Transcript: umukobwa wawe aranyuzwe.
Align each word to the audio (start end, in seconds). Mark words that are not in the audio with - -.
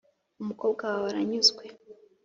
umukobwa 0.41 0.81
wawe 0.89 1.07
aranyuzwe. 1.11 1.63